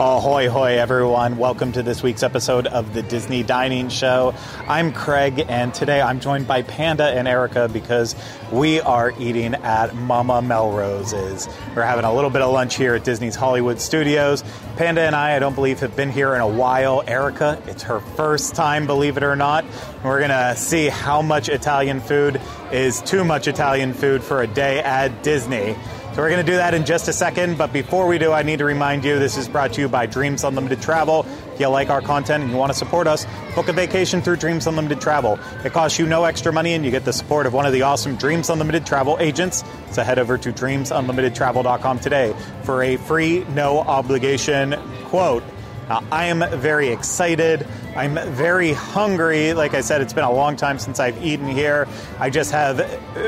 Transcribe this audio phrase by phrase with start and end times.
[0.00, 1.38] Ahoy, hoy, everyone.
[1.38, 4.32] Welcome to this week's episode of the Disney Dining Show.
[4.68, 8.14] I'm Craig, and today I'm joined by Panda and Erica because
[8.52, 11.48] we are eating at Mama Melrose's.
[11.74, 14.44] We're having a little bit of lunch here at Disney's Hollywood Studios.
[14.76, 17.02] Panda and I, I don't believe, have been here in a while.
[17.04, 19.64] Erica, it's her first time, believe it or not.
[20.04, 24.46] We're going to see how much Italian food is too much Italian food for a
[24.46, 25.74] day at Disney.
[26.18, 27.58] So we're going to do that in just a second.
[27.58, 30.06] But before we do, I need to remind you this is brought to you by
[30.06, 31.24] Dreams Unlimited Travel.
[31.54, 34.38] If you like our content and you want to support us, book a vacation through
[34.38, 35.38] Dreams Unlimited Travel.
[35.64, 37.82] It costs you no extra money and you get the support of one of the
[37.82, 39.62] awesome Dreams Unlimited Travel agents.
[39.92, 44.74] So head over to dreamsunlimitedtravel.com today for a free, no obligation
[45.04, 45.44] quote.
[45.88, 47.66] Now, I am very excited.
[47.96, 49.54] I'm very hungry.
[49.54, 51.88] Like I said, it's been a long time since I've eaten here.
[52.18, 52.76] I just have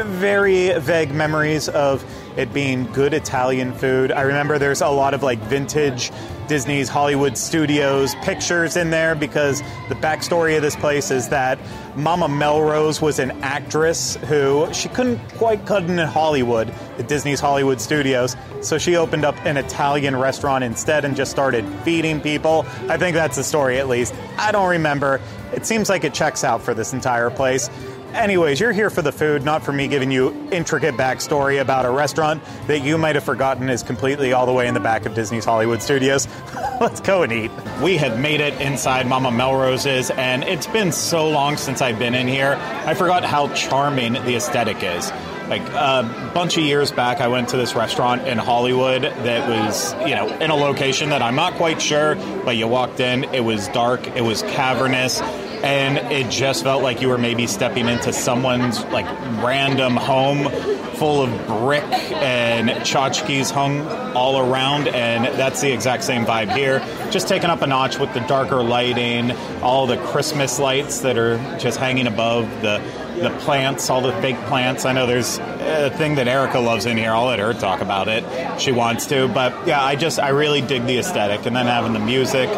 [0.07, 2.05] very vague memories of
[2.37, 4.13] it being good Italian food.
[4.13, 6.13] I remember there's a lot of like vintage
[6.51, 11.61] Disney's Hollywood Studios pictures in there because the backstory of this place is that
[11.95, 17.81] Mama Melrose was an actress who she couldn't quite cut in Hollywood at Disney's Hollywood
[17.81, 22.67] Studios, so she opened up an Italian restaurant instead and just started feeding people.
[22.89, 24.13] I think that's the story at least.
[24.37, 25.21] I don't remember.
[25.53, 27.71] It seems like it checks out for this entire place.
[28.15, 31.91] Anyways, you're here for the food, not for me giving you intricate backstory about a
[31.91, 35.15] restaurant that you might have forgotten is completely all the way in the back of
[35.15, 36.27] Disney's Hollywood Studios.
[36.81, 37.53] Let's go and eat.
[37.81, 42.17] We have made it inside Mama Melrose's, and it's been so long since I've been
[42.17, 42.57] in here.
[42.85, 45.13] I forgot how charming the aesthetic is.
[45.49, 49.95] Like a bunch of years back, I went to this restaurant in Hollywood that was,
[50.09, 53.45] you know, in a location that I'm not quite sure, but you walked in, it
[53.45, 55.21] was dark, it was cavernous
[55.63, 59.07] and it just felt like you were maybe stepping into someone's like
[59.43, 60.51] random home
[60.95, 66.81] full of brick and tchotchkes hung all around and that's the exact same vibe here.
[67.11, 69.31] Just taken up a notch with the darker lighting
[69.63, 72.79] all the christmas lights that are just hanging above the
[73.21, 74.85] the plants, all the fake plants.
[74.85, 77.13] I know there's a thing that Erica loves in here.
[77.13, 78.25] I'll let her talk about it.
[78.61, 81.93] She wants to, but yeah, I just I really dig the aesthetic, and then having
[81.93, 82.49] the music.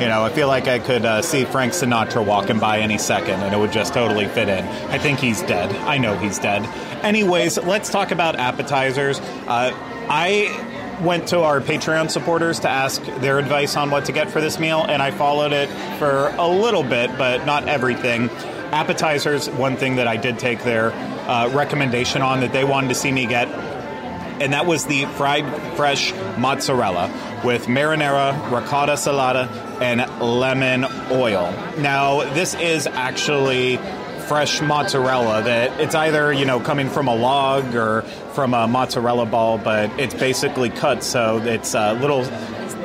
[0.00, 3.40] You know, I feel like I could uh, see Frank Sinatra walking by any second,
[3.40, 4.64] and it would just totally fit in.
[4.64, 5.74] I think he's dead.
[5.86, 6.64] I know he's dead.
[7.04, 9.20] Anyways, let's talk about appetizers.
[9.20, 9.72] Uh,
[10.08, 14.40] I went to our Patreon supporters to ask their advice on what to get for
[14.40, 15.68] this meal, and I followed it
[15.98, 18.28] for a little bit, but not everything
[18.72, 22.94] appetizers, one thing that I did take their uh, recommendation on that they wanted to
[22.94, 25.46] see me get, and that was the fried
[25.76, 27.08] fresh mozzarella
[27.44, 29.48] with marinara, ricotta salata,
[29.80, 31.52] and lemon oil.
[31.78, 33.78] Now, this is actually
[34.26, 38.02] fresh mozzarella that it's either you know coming from a log or
[38.34, 42.22] from a mozzarella ball but it's basically cut so it's a little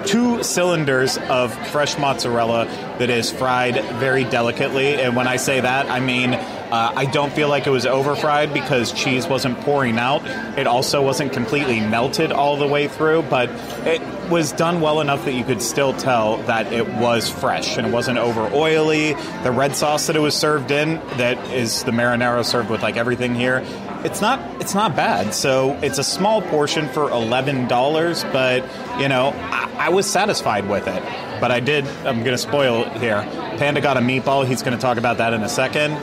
[0.08, 2.66] two cylinders of fresh mozzarella
[2.98, 4.96] that is fried very delicately.
[4.96, 8.14] And when I say that, I mean uh, I don't feel like it was over
[8.16, 10.26] fried because cheese wasn't pouring out.
[10.58, 13.50] It also wasn't completely melted all the way through, but
[13.88, 17.88] it was done well enough that you could still tell that it was fresh and
[17.88, 19.14] it wasn't over oily.
[19.44, 22.98] The red sauce that it was served in, that is the marinara served with like
[22.98, 23.66] everything here,
[24.04, 25.34] it's not it's not bad.
[25.34, 28.64] So it's a small portion for eleven dollars, but
[29.00, 29.32] you know
[29.78, 31.04] I, was satisfied with it.
[31.40, 31.86] But I did.
[32.06, 33.22] I'm going to spoil it here.
[33.58, 34.46] Panda got a meatball.
[34.46, 35.94] He's going to talk about that in a second.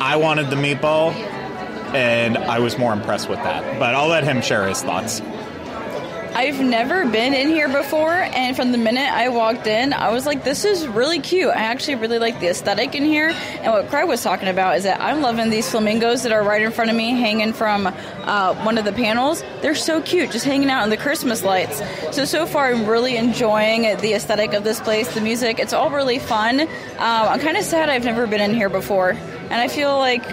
[0.00, 1.12] I wanted the meatball,
[1.94, 3.78] and I was more impressed with that.
[3.78, 5.20] But I'll let him share his thoughts.
[6.34, 10.26] I've never been in here before, and from the minute I walked in, I was
[10.26, 11.50] like, this is really cute.
[11.50, 13.28] I actually really like the aesthetic in here.
[13.28, 16.60] And what Craig was talking about is that I'm loving these flamingos that are right
[16.60, 19.44] in front of me, hanging from uh, one of the panels.
[19.62, 21.80] They're so cute, just hanging out in the Christmas lights.
[22.10, 25.60] So, so far, I'm really enjoying the aesthetic of this place, the music.
[25.60, 26.62] It's all really fun.
[26.62, 26.68] Um,
[26.98, 30.24] I'm kind of sad I've never been in here before, and I feel like,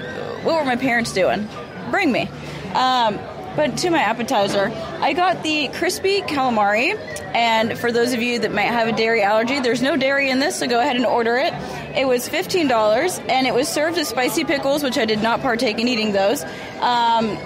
[0.43, 1.47] what were my parents doing?
[1.91, 2.27] Bring me.
[2.73, 3.19] Um,
[3.55, 6.97] but to my appetizer, I got the crispy calamari.
[7.33, 10.39] And for those of you that might have a dairy allergy, there's no dairy in
[10.39, 11.53] this, so go ahead and order it.
[11.95, 15.79] It was $15 and it was served with spicy pickles, which I did not partake
[15.79, 16.43] in eating those.
[16.79, 17.37] Um,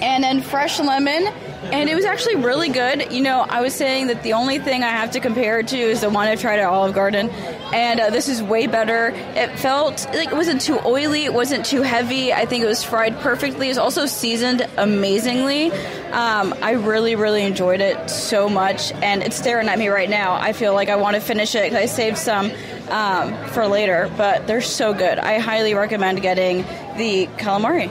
[0.00, 1.32] and then fresh lemon
[1.64, 3.12] and it was actually really good.
[3.12, 5.76] You know, I was saying that the only thing I have to compare it to
[5.76, 7.30] is the one I tried at Olive Garden,
[7.72, 9.08] and uh, this is way better.
[9.34, 12.32] It felt like it wasn't too oily, it wasn't too heavy.
[12.32, 13.66] I think it was fried perfectly.
[13.66, 15.72] It was also seasoned amazingly.
[16.12, 20.34] Um, I really, really enjoyed it so much, and it's staring at me right now.
[20.34, 22.50] I feel like I want to finish it because I saved some
[22.88, 25.18] um, for later, but they're so good.
[25.18, 26.58] I highly recommend getting
[26.96, 27.90] the calamari.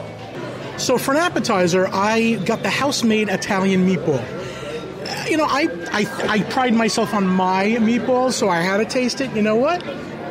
[0.77, 4.21] So for an appetizer, I got the house-made Italian meatball.
[5.29, 9.21] you know, I, I I pride myself on my meatballs, so I had to taste
[9.21, 9.31] it.
[9.31, 9.83] You know what?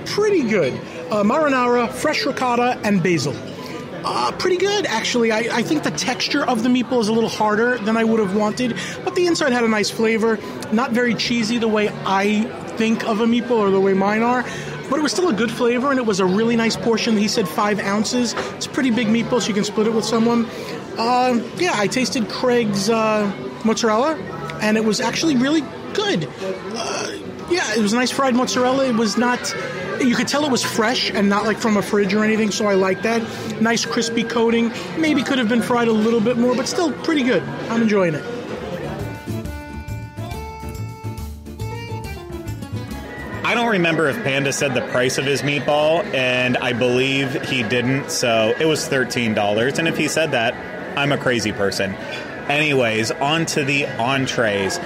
[0.06, 0.72] Pretty good.
[1.10, 3.34] Uh, marinara, fresh ricotta, and basil.
[4.04, 5.32] Uh, pretty good, actually.
[5.32, 8.20] I, I think the texture of the meatball is a little harder than I would
[8.20, 10.38] have wanted, but the inside had a nice flavor.
[10.72, 12.44] Not very cheesy the way I
[12.76, 14.44] think of a meatball or the way mine are,
[14.88, 17.16] but it was still a good flavor and it was a really nice portion.
[17.16, 18.34] He said five ounces.
[18.54, 20.46] It's a pretty big meatball, so you can split it with someone.
[20.98, 23.30] Uh, yeah, I tasted Craig's uh,
[23.64, 24.16] mozzarella,
[24.62, 25.62] and it was actually really
[25.92, 26.28] good.
[26.40, 27.12] Uh,
[27.50, 28.86] yeah, it was nice fried mozzarella.
[28.86, 29.54] It was not.
[30.00, 32.66] You could tell it was fresh and not like from a fridge or anything, so
[32.66, 33.22] I like that.
[33.60, 34.70] Nice crispy coating.
[34.98, 37.42] Maybe could have been fried a little bit more, but still pretty good.
[37.70, 38.35] I'm enjoying it.
[43.66, 48.12] Don't remember if Panda said the price of his meatball, and I believe he didn't,
[48.12, 49.78] so it was $13.
[49.80, 50.54] And if he said that,
[50.96, 51.92] I'm a crazy person.
[52.46, 54.78] Anyways, on to the entrees.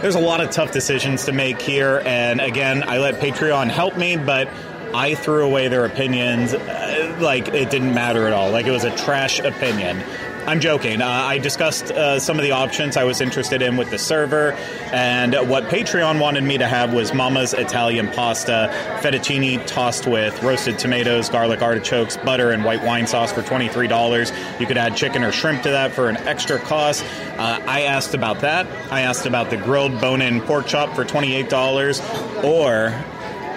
[0.00, 3.96] There's a lot of tough decisions to make here, and again, I let Patreon help
[3.96, 4.48] me, but
[4.92, 8.50] I threw away their opinions uh, like it didn't matter at all.
[8.50, 10.02] Like it was a trash opinion.
[10.46, 11.00] I'm joking.
[11.00, 14.52] Uh, I discussed uh, some of the options I was interested in with the server,
[14.92, 18.68] and what Patreon wanted me to have was Mama's Italian pasta,
[19.00, 24.60] fettuccine tossed with roasted tomatoes, garlic artichokes, butter, and white wine sauce for $23.
[24.60, 27.02] You could add chicken or shrimp to that for an extra cost.
[27.38, 28.66] Uh, I asked about that.
[28.92, 32.88] I asked about the grilled bone in pork chop for $28, or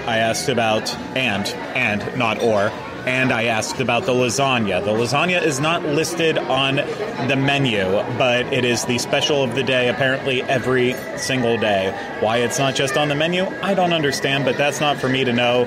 [0.08, 1.46] I asked about, and,
[1.76, 2.72] and, not or,
[3.08, 4.84] and I asked about the lasagna.
[4.84, 7.84] The lasagna is not listed on the menu,
[8.18, 11.96] but it is the special of the day apparently every single day.
[12.20, 15.24] Why it's not just on the menu, I don't understand, but that's not for me
[15.24, 15.66] to know.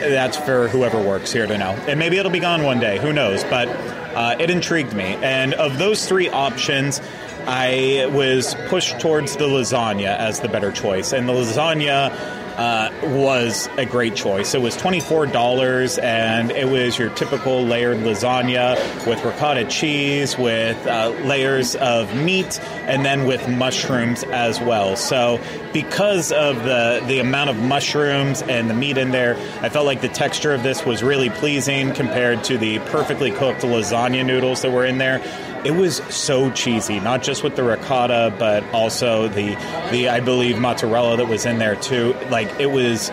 [0.00, 1.70] That's for whoever works here to know.
[1.88, 3.42] And maybe it'll be gone one day, who knows?
[3.44, 5.16] But uh, it intrigued me.
[5.22, 7.00] And of those three options,
[7.46, 11.14] I was pushed towards the lasagna as the better choice.
[11.14, 12.10] And the lasagna
[12.56, 14.54] uh, was a great choice.
[14.54, 18.76] It was $24 and it was your typical layered lasagna
[19.06, 24.96] with ricotta cheese, with uh, layers of meat, and then with mushrooms as well.
[24.96, 25.40] So,
[25.72, 30.00] because of the, the amount of mushrooms and the meat in there, I felt like
[30.00, 34.70] the texture of this was really pleasing compared to the perfectly cooked lasagna noodles that
[34.70, 35.20] were in there
[35.64, 39.54] it was so cheesy, not just with the ricotta, but also the
[39.90, 42.14] the I believe mozzarella that was in there too.
[42.30, 43.10] Like it was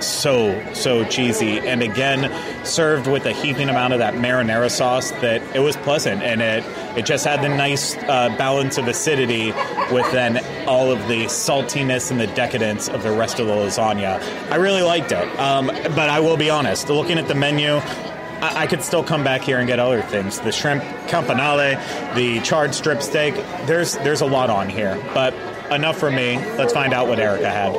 [0.00, 1.58] so so cheesy.
[1.58, 2.32] And again
[2.64, 6.64] served with a heaping amount of that marinara sauce that it was pleasant and it
[6.96, 9.52] it just had the nice uh, balance of acidity
[9.92, 14.20] with then all of the saltiness and the decadence of the rest of the lasagna.
[14.50, 15.38] I really liked it.
[15.38, 17.80] Um, but i will be honest looking at the menu
[18.44, 20.38] I, I could still come back here and get other things.
[20.40, 23.34] The shrimp campanelle, the charred strip steak.
[23.66, 25.34] There's there's a lot on here, but
[25.70, 26.36] enough for me.
[26.56, 27.74] Let's find out what Erica had.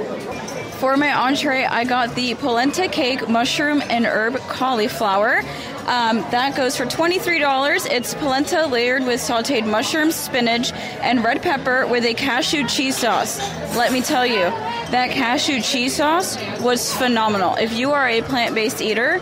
[0.76, 5.42] For my entree, I got the polenta cake mushroom and herb cauliflower.
[5.88, 7.88] Um, that goes for $23.
[7.90, 13.40] It's polenta layered with sauteed mushrooms, spinach, and red pepper with a cashew cheese sauce.
[13.78, 14.50] Let me tell you,
[14.92, 17.56] that cashew cheese sauce was phenomenal.
[17.56, 19.22] If you are a plant based eater,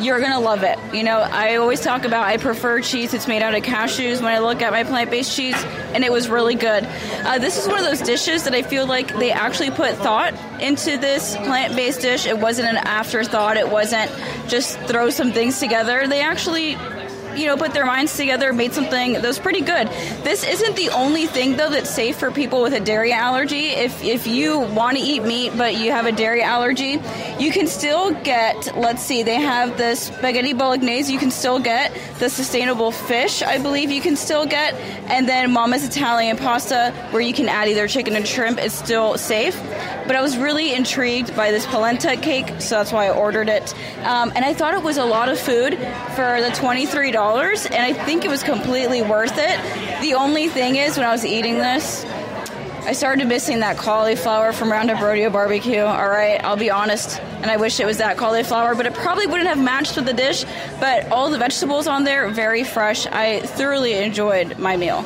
[0.00, 0.78] you're gonna love it.
[0.94, 4.32] You know, I always talk about I prefer cheese that's made out of cashews when
[4.32, 5.62] I look at my plant-based cheese,
[5.92, 6.84] and it was really good.
[7.24, 10.34] Uh, this is one of those dishes that I feel like they actually put thought
[10.60, 12.26] into this plant-based dish.
[12.26, 13.56] It wasn't an afterthought.
[13.56, 14.10] It wasn't
[14.48, 16.06] just throw some things together.
[16.06, 16.76] They actually
[17.36, 19.88] you know, put their minds together, made something that was pretty good.
[20.22, 23.68] This isn't the only thing though that's safe for people with a dairy allergy.
[23.68, 27.00] If if you want to eat meat but you have a dairy allergy,
[27.38, 28.76] you can still get.
[28.76, 31.12] Let's see, they have the spaghetti bolognese.
[31.12, 33.42] You can still get the sustainable fish.
[33.42, 34.74] I believe you can still get,
[35.08, 38.58] and then Mama's Italian pasta, where you can add either chicken and shrimp.
[38.58, 39.56] It's still safe.
[40.06, 43.74] But I was really intrigued by this polenta cake, so that's why I ordered it.
[44.04, 45.74] Um, and I thought it was a lot of food
[46.16, 50.00] for the twenty three dollars dollars, and I think it was completely worth it.
[50.00, 52.06] The only thing is, when I was eating this,
[52.86, 55.82] I started missing that cauliflower from Roundup Rodeo Barbecue.
[55.82, 59.26] All right, I'll be honest, and I wish it was that cauliflower, but it probably
[59.26, 60.46] wouldn't have matched with the dish.
[60.80, 63.06] But all the vegetables on there, very fresh.
[63.06, 65.02] I thoroughly enjoyed my meal.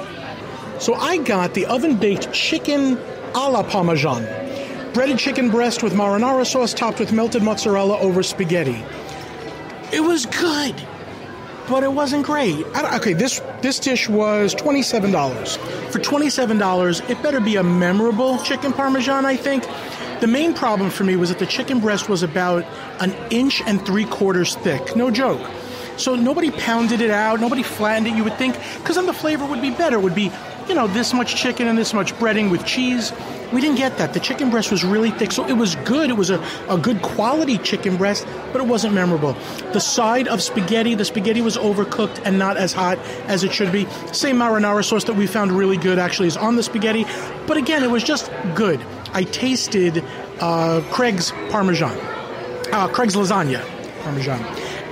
[0.79, 2.99] So I got the oven baked chicken
[3.35, 4.23] a la Parmesan.
[4.93, 8.81] Breaded chicken breast with marinara sauce topped with melted mozzarella over spaghetti.
[9.93, 10.81] It was good
[11.69, 12.66] but it wasn't great.
[12.66, 15.57] okay, this this dish was twenty seven dollars.
[15.90, 19.25] For twenty seven dollars, it better be a memorable chicken parmesan.
[19.25, 19.64] I think.
[20.21, 22.64] The main problem for me was that the chicken breast was about
[23.00, 24.95] an inch and three quarters thick.
[24.95, 25.45] No joke.
[25.97, 27.40] So nobody pounded it out.
[27.40, 28.14] Nobody flattened it.
[28.14, 29.97] You would think because then the flavor would be better.
[29.97, 30.31] It would be
[30.69, 33.12] you know this much chicken and this much breading with cheese.
[33.52, 34.14] We didn't get that.
[34.14, 36.09] The chicken breast was really thick, so it was good.
[36.11, 39.35] It was a, a good quality chicken breast, but it wasn't memorable.
[39.73, 43.71] The side of spaghetti, the spaghetti was overcooked and not as hot as it should
[43.71, 43.87] be.
[44.12, 47.04] Same marinara sauce that we found really good actually is on the spaghetti,
[47.47, 48.80] but again, it was just good.
[49.12, 50.02] I tasted
[50.40, 51.99] uh, Craig's Parmesan,
[52.73, 53.62] uh, Craig's lasagna
[54.02, 54.40] Parmesan.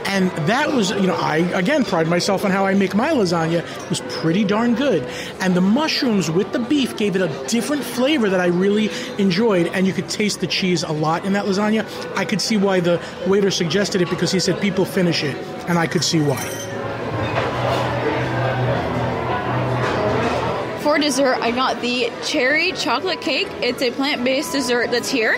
[0.07, 3.61] And that was, you know, I again pride myself on how I make my lasagna.
[3.61, 5.03] It was pretty darn good.
[5.41, 9.69] And the mushrooms with the beef gave it a different flavor that I really enjoyed.
[9.69, 11.87] And you could taste the cheese a lot in that lasagna.
[12.17, 15.37] I could see why the waiter suggested it because he said people finish it.
[15.69, 16.41] And I could see why.
[20.83, 23.49] For dessert, I got the cherry chocolate cake.
[23.63, 25.37] It's a plant based dessert that's here.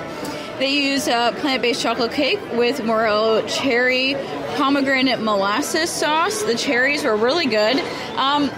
[0.62, 4.14] They use a plant based chocolate cake with Morello cherry
[4.54, 6.45] pomegranate molasses sauce.
[6.45, 7.81] The cherries were really good.
[8.16, 8.49] Um,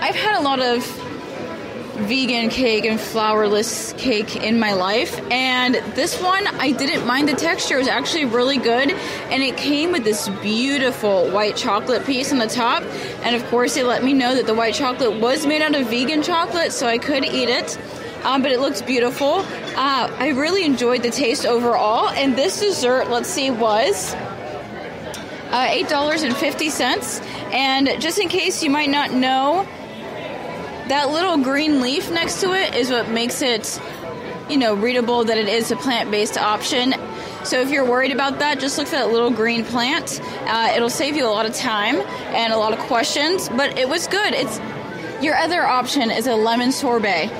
[0.00, 0.84] I've had a lot of
[2.08, 7.34] vegan cake and flourless cake in my life and this one I didn't mind the
[7.34, 12.32] texture it was actually really good and it came with this beautiful white chocolate piece
[12.32, 12.82] on the top
[13.22, 15.86] and of course they let me know that the white chocolate was made out of
[15.88, 17.78] vegan chocolate so I could eat it
[18.24, 19.44] um, but it looks beautiful
[19.76, 24.14] uh, I really enjoyed the taste overall and this dessert let's see was
[25.52, 29.66] uh, $8.50 and just in case you might not know
[30.88, 33.80] that little green leaf next to it is what makes it,
[34.48, 36.94] you know, readable that it is a plant based option.
[37.44, 40.20] So if you're worried about that, just look for that little green plant.
[40.42, 43.88] Uh, it'll save you a lot of time and a lot of questions, but it
[43.88, 44.34] was good.
[44.34, 44.60] It's
[45.22, 47.30] your other option is a lemon sorbet,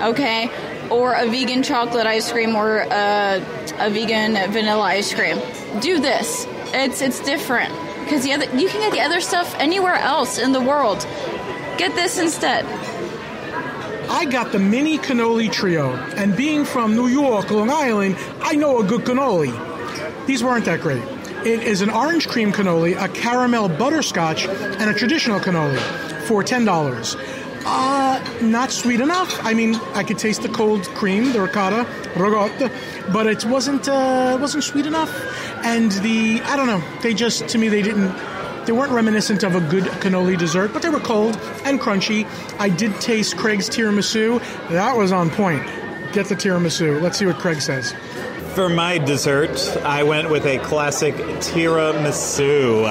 [0.00, 0.50] okay,
[0.90, 3.36] or a vegan chocolate ice cream or a,
[3.78, 5.38] a vegan vanilla ice cream.
[5.80, 6.46] Do this.
[6.72, 7.72] It's it's different
[8.04, 11.06] because the other you can get the other stuff anywhere else in the world.
[11.78, 12.64] Get this instead.
[14.08, 18.80] I got the mini cannoli trio, and being from New York, Long Island, I know
[18.80, 19.52] a good cannoli.
[20.26, 21.02] These weren't that great.
[21.44, 25.78] It is an orange cream cannoli, a caramel butterscotch, and a traditional cannoli
[26.26, 27.35] for $10.
[27.68, 29.44] Uh, not sweet enough.
[29.44, 32.70] I mean, I could taste the cold cream, the ricotta, ricotta,
[33.12, 35.12] but it wasn't uh, wasn't sweet enough.
[35.64, 36.82] And the I don't know.
[37.02, 38.14] They just to me they didn't
[38.66, 42.24] they weren't reminiscent of a good cannoli dessert, but they were cold and crunchy.
[42.60, 44.40] I did taste Craig's tiramisu.
[44.68, 45.64] That was on point.
[46.12, 47.02] Get the tiramisu.
[47.02, 47.94] Let's see what Craig says.
[48.56, 52.84] For my dessert, I went with a classic tiramisu.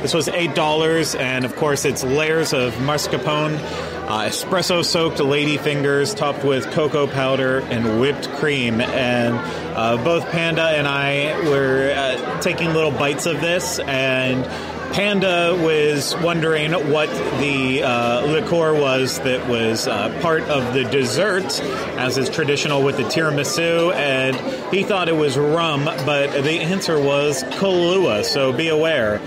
[0.00, 3.58] This was $8, and of course, it's layers of mascarpone,
[4.06, 8.80] uh, espresso soaked lady fingers topped with cocoa powder and whipped cream.
[8.80, 9.34] And
[9.76, 14.44] uh, both Panda and I were uh, taking little bites of this, and
[14.92, 17.08] Panda was wondering what
[17.40, 21.60] the uh, liqueur was that was uh, part of the dessert,
[21.98, 24.34] as is traditional with the tiramisu, and
[24.74, 29.20] he thought it was rum, but the answer was Kahlua, so be aware.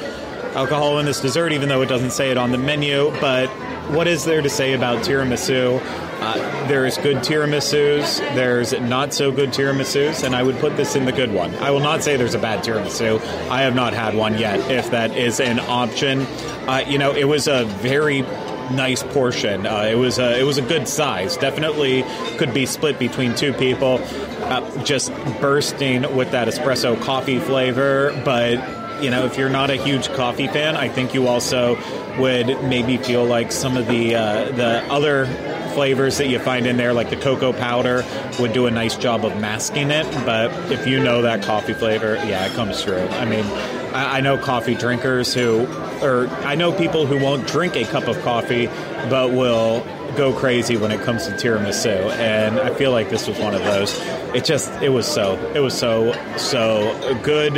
[0.56, 3.50] Alcohol in this dessert, even though it doesn't say it on the menu, but
[3.90, 5.82] what is there to say about tiramisu?
[6.22, 11.06] Uh, there's good tiramisus, there's not so good tiramisus, and I would put this in
[11.06, 11.54] the good one.
[11.56, 13.20] I will not say there's a bad tiramisu.
[13.50, 16.22] I have not had one yet, if that is an option.
[16.68, 19.66] Uh, you know, it was a very nice portion.
[19.66, 21.38] Uh, it was a, it was a good size.
[21.38, 22.04] Definitely
[22.38, 24.00] could be split between two people.
[24.44, 25.12] Uh, just
[25.42, 28.60] bursting with that espresso coffee flavor, but
[29.02, 31.76] you know, if you're not a huge coffee fan, I think you also
[32.20, 35.26] would maybe feel like some of the uh, the other
[35.74, 38.06] flavors that you find in there, like the cocoa powder,
[38.40, 40.06] would do a nice job of masking it.
[40.26, 43.00] But if you know that coffee flavor, yeah, it comes through.
[43.00, 43.46] I mean,
[43.94, 45.66] I, I know coffee drinkers who,
[46.02, 48.68] or I know people who won't drink a cup of coffee,
[49.10, 52.12] but will go crazy when it comes to tiramisu.
[52.18, 53.98] And i feel like this was one of those.
[54.36, 57.58] It just it was so it was so so good.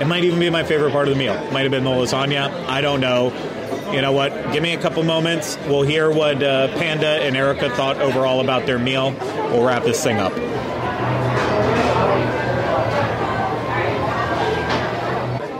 [0.00, 1.34] It might even be my favorite part of the meal.
[1.52, 2.66] Might have been the lasagna.
[2.66, 3.30] I don't know
[3.92, 4.32] you know what?
[4.52, 5.58] Give me a couple moments.
[5.66, 9.12] We'll hear what uh, Panda and Erica thought overall about their meal.
[9.50, 10.32] We'll wrap this thing up.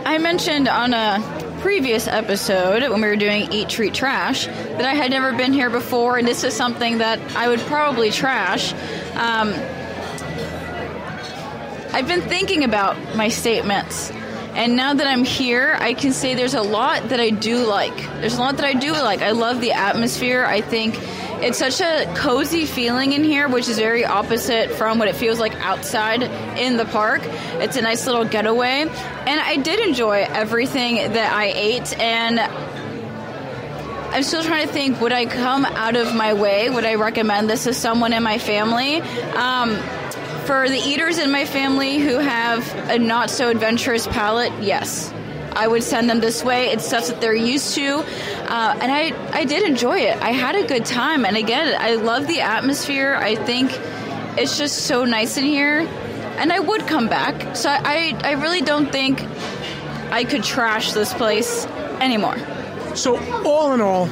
[0.05, 4.93] I mentioned on a previous episode when we were doing Eat Treat Trash that I
[4.93, 8.73] had never been here before, and this is something that I would probably trash.
[9.13, 9.53] Um,
[11.93, 14.11] I've been thinking about my statements
[14.55, 17.95] and now that I'm here, I can say there's a lot that I do like.
[18.21, 19.21] There's a lot that I do like.
[19.21, 20.45] I love the atmosphere.
[20.45, 20.95] I think
[21.43, 25.39] it's such a cozy feeling in here, which is very opposite from what it feels
[25.39, 26.23] like outside
[26.57, 27.21] in the park.
[27.23, 28.81] It's a nice little getaway.
[28.81, 31.99] And I did enjoy everything that I ate.
[31.99, 32.39] And
[34.13, 35.01] I'm still trying to think.
[35.01, 36.69] Would I come out of my way?
[36.69, 39.01] Would I recommend this to someone in my family?
[39.01, 39.79] Um,
[40.45, 45.13] for the eaters in my family who have a not so adventurous palate, yes.
[45.55, 46.67] I would send them this way.
[46.67, 50.19] It's stuff that they're used to, uh, and I I did enjoy it.
[50.21, 53.13] I had a good time, and again, I love the atmosphere.
[53.13, 53.71] I think
[54.35, 55.81] it's just so nice in here,
[56.37, 57.55] and I would come back.
[57.55, 59.23] So I I really don't think
[60.11, 61.65] I could trash this place
[61.99, 62.37] anymore.
[62.95, 64.07] So, all in all,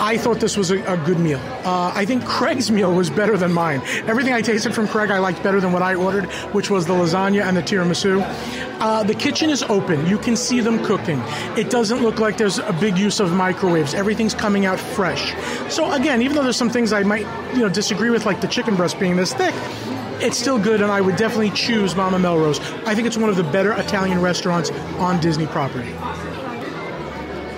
[0.00, 1.40] I thought this was a, a good meal.
[1.64, 3.80] Uh, I think Craig's meal was better than mine.
[4.06, 6.94] Everything I tasted from Craig, I liked better than what I ordered, which was the
[6.94, 8.22] lasagna and the tiramisu.
[8.80, 10.06] Uh, the kitchen is open.
[10.06, 11.20] You can see them cooking.
[11.56, 13.92] It doesn't look like there's a big use of microwaves.
[13.94, 15.34] Everything's coming out fresh.
[15.72, 18.48] So again, even though there's some things I might you know disagree with, like the
[18.48, 19.54] chicken breast being this thick,
[20.20, 22.60] it's still good, and I would definitely choose Mama Melrose.
[22.86, 25.94] I think it's one of the better Italian restaurants on Disney property.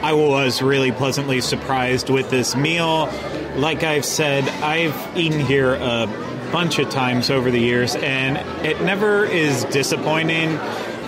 [0.02, 3.12] I was really pleasantly surprised with this meal.
[3.56, 6.06] Like I've said, I've eaten here a
[6.50, 10.52] bunch of times over the years, and it never is disappointing.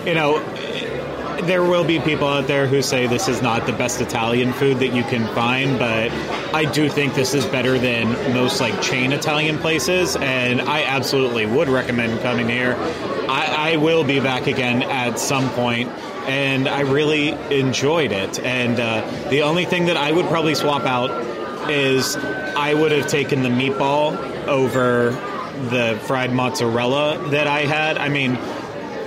[0.06, 0.42] You know,
[1.42, 4.78] there will be people out there who say this is not the best Italian food
[4.78, 6.12] that you can find, but
[6.54, 11.46] I do think this is better than most like chain Italian places, and I absolutely
[11.46, 12.76] would recommend coming here.
[13.28, 15.90] I, I will be back again at some point,
[16.26, 18.38] and I really enjoyed it.
[18.40, 21.10] And uh, the only thing that I would probably swap out
[21.70, 25.10] is I would have taken the meatball over
[25.70, 27.98] the fried mozzarella that I had.
[27.98, 28.34] I mean,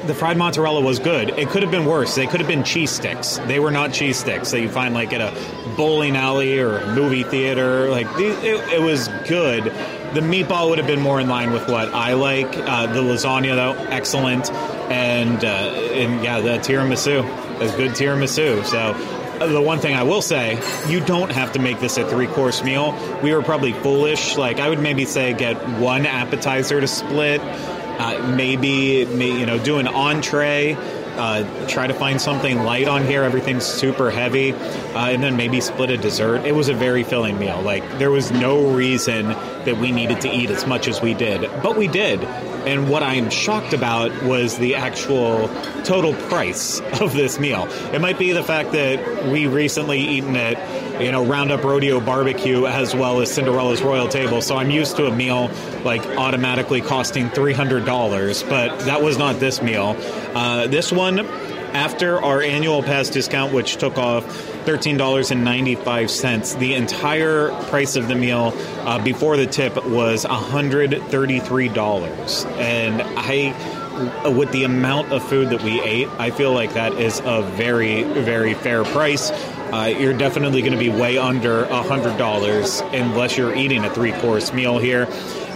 [0.07, 1.29] the fried mozzarella was good.
[1.29, 2.15] It could have been worse.
[2.15, 3.37] They could have been cheese sticks.
[3.47, 6.95] They were not cheese sticks that you find like at a bowling alley or a
[6.95, 7.89] movie theater.
[7.89, 9.71] Like it, it was good.
[10.15, 12.47] The meatball would have been more in line with what I like.
[12.47, 14.49] Uh, the lasagna, though, excellent,
[14.89, 18.63] and uh, and yeah, the tiramisu is good tiramisu.
[18.63, 20.57] So uh, the one thing I will say,
[20.87, 22.97] you don't have to make this a three course meal.
[23.21, 24.37] We were probably foolish.
[24.37, 29.57] Like I would maybe say get one appetizer to split uh, maybe, may, you know,
[29.57, 30.77] do an entree.
[31.17, 33.23] Uh, try to find something light on here.
[33.23, 36.45] Everything's super heavy, uh, and then maybe split a dessert.
[36.45, 37.61] It was a very filling meal.
[37.61, 39.31] Like there was no reason
[39.65, 42.23] that we needed to eat as much as we did, but we did.
[42.23, 45.49] And what I'm shocked about was the actual
[45.83, 47.67] total price of this meal.
[47.93, 52.65] It might be the fact that we recently eaten at, you know, Roundup Rodeo Barbecue
[52.65, 54.41] as well as Cinderella's Royal Table.
[54.41, 55.51] So I'm used to a meal
[55.83, 59.95] like automatically costing $300, but that was not this meal.
[60.33, 67.95] Uh, this one, after our annual pass discount, which took off $13.95, the entire price
[67.95, 72.59] of the meal uh, before the tip was $133.
[72.59, 77.21] And I, with the amount of food that we ate, I feel like that is
[77.23, 79.31] a very, very fair price.
[79.31, 84.53] Uh, you're definitely going to be way under $100 unless you're eating a three course
[84.53, 85.07] meal here.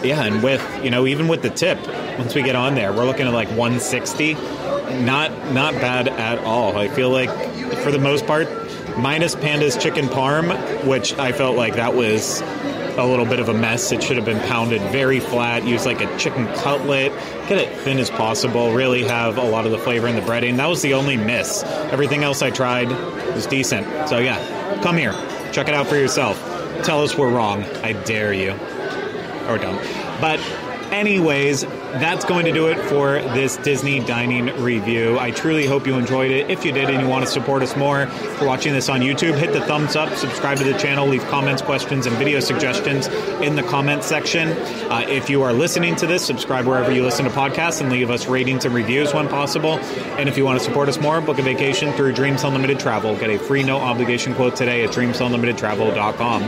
[0.04, 1.78] Yeah, and with, you know, even with the tip,
[2.18, 4.36] once we get on there, we're looking at like 160
[4.90, 6.78] not not bad at all.
[6.78, 7.30] I feel like
[7.84, 8.48] for the most part,
[9.00, 12.42] minus Panda's chicken parm, which I felt like that was
[12.98, 13.92] a little bit of a mess.
[13.92, 15.66] It should have been pounded very flat.
[15.66, 17.12] Use like a chicken cutlet,
[17.48, 18.74] get it thin as possible.
[18.74, 20.58] Really have a lot of the flavor in the breading.
[20.58, 21.64] That was the only miss.
[21.64, 22.90] Everything else I tried
[23.34, 24.10] was decent.
[24.10, 25.14] So yeah, come here,
[25.52, 26.38] check it out for yourself.
[26.84, 27.64] Tell us we're wrong.
[27.84, 28.52] I dare you,
[29.48, 29.82] or don't.
[30.20, 30.40] But
[30.92, 35.18] anyways, that's going to do it for this Disney dining review.
[35.18, 36.50] I truly hope you enjoyed it.
[36.50, 39.38] If you did and you want to support us more for watching this on YouTube,
[39.38, 43.08] hit the thumbs up, subscribe to the channel, leave comments, questions, and video suggestions
[43.42, 44.50] in the comment section.
[44.90, 48.10] Uh, if you are listening to this, subscribe wherever you listen to podcasts and leave
[48.10, 49.80] us ratings and reviews when possible.
[50.18, 53.18] And if you want to support us more, book a vacation through Dreams Unlimited Travel.
[53.18, 56.42] Get a free no obligation quote today at dreamsunlimitedtravel.com.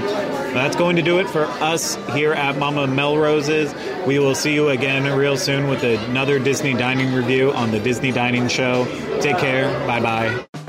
[0.54, 3.74] That's going to do it for us here at Mama Melrose's.
[4.06, 8.12] We will see you again real soon with another Disney dining review on the Disney
[8.12, 8.86] Dining Show.
[9.22, 9.70] Take care.
[9.88, 10.61] Bye bye.